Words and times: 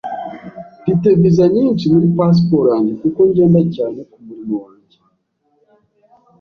Mfite 0.81 1.07
visa 1.21 1.45
nyinshi 1.55 1.85
muri 1.93 2.07
pasiporo 2.17 2.65
yanjye 2.73 2.93
kuko 3.01 3.19
ngenda 3.29 3.61
cyane 3.75 3.99
kumurimo 4.11 4.55
wanjye. 4.65 4.97